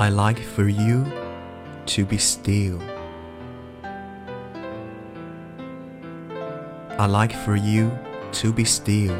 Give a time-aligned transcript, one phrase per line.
[0.00, 1.04] I like for you
[1.86, 2.80] to be still.
[6.96, 7.90] I like for you
[8.30, 9.18] to be still.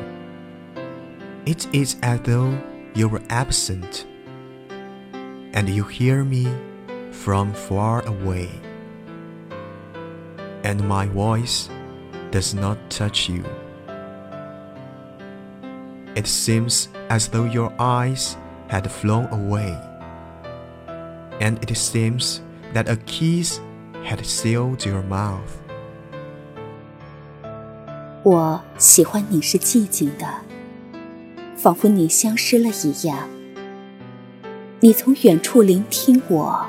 [1.47, 2.57] It is as though
[2.95, 4.07] you were absent,
[5.53, 6.47] and you hear me
[7.11, 8.49] from far away,
[10.63, 11.69] and my voice
[12.31, 13.45] does not touch you.
[16.15, 18.37] It seems as though your eyes
[18.69, 19.77] had flown away,
[21.41, 22.41] and it seems
[22.75, 23.61] that a kiss
[24.05, 25.39] had sealed your mouth.
[28.25, 30.27] 我喜欢你是寂静的，
[31.57, 33.29] 仿佛你消失了一样。
[34.81, 36.67] 你从远处聆听我，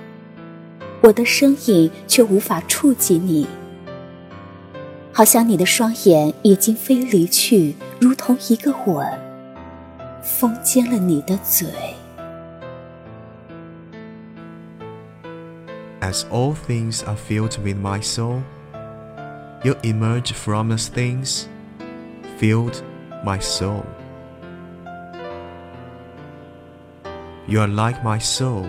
[1.02, 3.48] 我的声音却无法触及你，
[5.12, 9.06] 好像你的双眼已经飞离去，如同一个吻，
[10.24, 11.68] 封缄了你的嘴。
[16.01, 18.43] As all things are filled with my soul,
[19.65, 21.49] you emerge from the things
[22.39, 22.83] filled
[23.25, 23.85] my soul.
[27.47, 28.67] You are like my soul,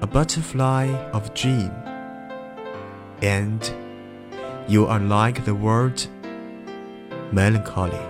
[0.00, 1.70] a butterfly of dream,
[3.22, 3.60] and
[4.66, 6.02] you are like the word
[7.32, 8.00] melancholy.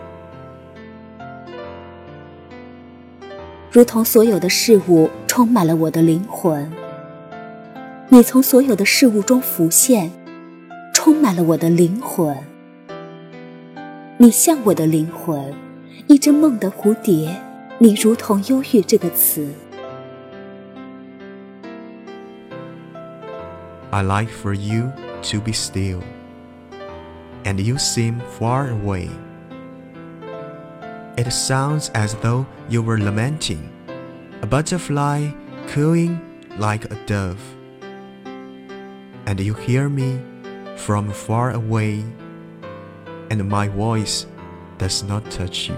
[3.70, 6.70] 如同所有的事物充满了我的灵魂，
[8.12, 10.10] 你从所有的事物中浮现，
[10.94, 12.36] 充满了我的灵魂。
[14.16, 15.54] 你像我的灵魂，
[16.06, 17.36] 一只梦的蝴蝶，
[17.78, 19.46] 你如同忧郁这个词。
[23.90, 24.90] I like for you
[25.30, 26.00] to be still,
[27.44, 29.08] and you seem far away.
[31.16, 33.58] It sounds as though you were lamenting,
[34.40, 35.28] a butterfly
[35.72, 36.18] cooing
[36.58, 37.38] like a dove.
[39.25, 40.19] and you hear me
[40.75, 42.03] from far away,
[43.29, 44.25] and my voice
[44.77, 45.75] does not touch you.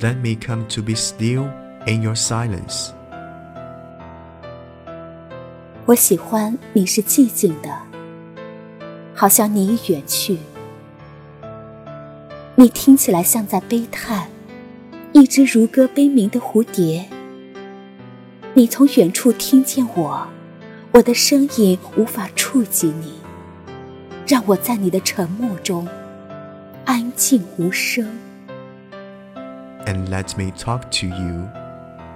[0.00, 1.50] Let me come to be still
[1.86, 2.92] in your silence.
[5.86, 7.68] 我喜欢你是寂静的，
[9.14, 10.38] 好像你已远去。
[12.54, 14.28] 你听起来像在悲叹，
[15.12, 17.08] 一只如鸽悲鸣的蝴蝶。
[18.53, 20.27] 你从远处听见我，
[20.91, 23.19] 我的声音无法触及你，
[24.27, 25.87] 让我在你的沉默中
[26.85, 28.07] 安静无声。
[29.85, 31.49] And let me talk to you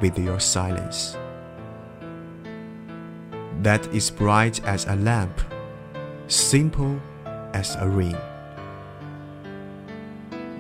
[0.02, 1.16] with your silence.
[3.62, 5.42] That is bright as a lamp,
[6.28, 6.96] simple
[7.52, 8.16] as a ring.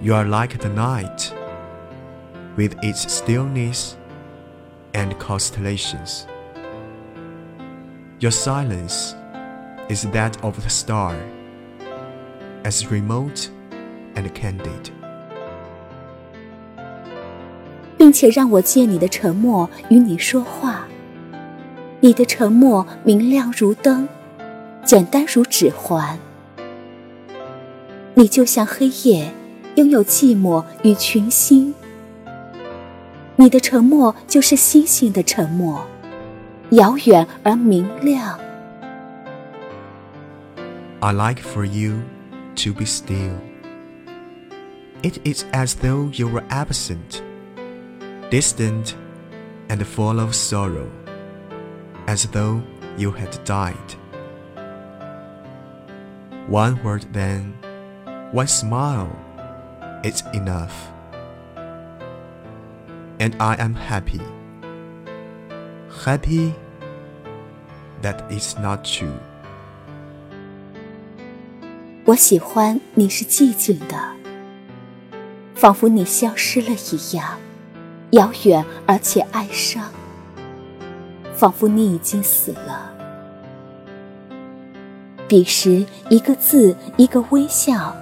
[0.02, 1.32] You are like the night,
[2.58, 3.96] with its stillness
[4.95, 6.27] and constellations.
[8.21, 9.15] Your silence
[9.89, 11.15] is that of the star,
[12.65, 13.49] as remote
[14.15, 14.91] and candid.
[17.99, 20.87] 并且让我借你的沉默与你说话。
[22.01, 24.07] 你的沉默明亮如灯，
[24.85, 26.19] 简单如指环。
[28.13, 29.33] 你就像黑夜，
[29.77, 31.75] 拥有寂寞与群星。
[33.36, 35.86] 你的沉默就是星星的沉默，
[36.72, 38.38] 遥远而明亮。
[41.00, 42.02] I like for you
[42.58, 43.38] to be still.
[45.02, 47.22] It is as though you were absent,
[48.30, 48.94] distant,
[49.70, 50.90] and full of sorrow,
[52.06, 52.62] as though
[52.98, 53.96] you had died.
[56.50, 57.54] One word then,
[58.34, 59.08] one smile,
[60.04, 60.74] is enough.
[63.25, 64.21] And I am happy.
[66.05, 66.53] Happy
[68.03, 69.15] that is not true.
[72.05, 73.97] 我喜欢你是寂静的，
[75.55, 77.39] 仿佛你消失了一样，
[78.11, 79.91] 遥远而且哀伤，
[81.35, 82.93] 仿佛你已经死了。
[85.27, 87.97] 彼时，一个字，一个微笑，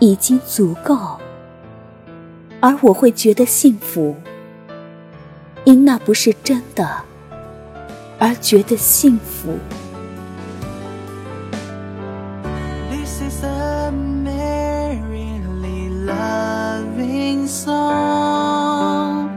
[0.00, 1.18] 已经足够，
[2.60, 4.14] 而我会觉得幸福，
[5.64, 7.02] 因那不是真的，
[8.18, 9.58] 而觉得幸福。
[12.90, 19.30] This is a merrily loving song.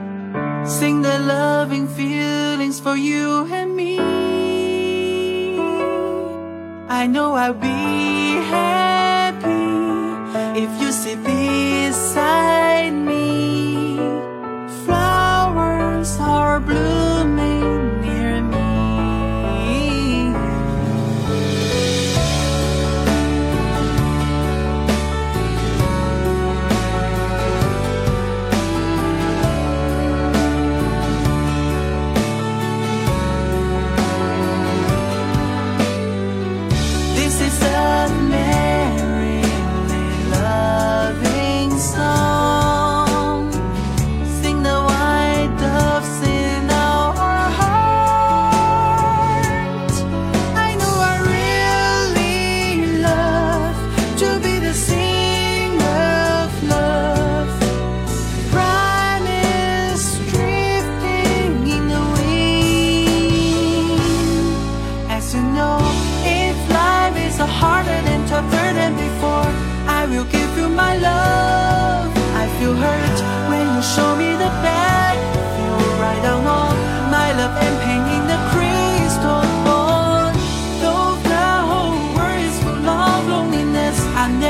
[0.66, 4.00] Sing the loving feelings for you and me.
[6.90, 9.48] I know I'll be happy
[10.56, 12.57] if you sit beside me.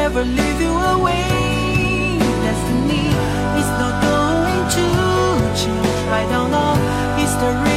[0.08, 2.18] Never leave you away.
[2.46, 3.08] Destiny
[3.60, 4.86] is not going to
[5.62, 5.62] change.
[6.20, 6.76] I don't know.
[7.20, 7.77] History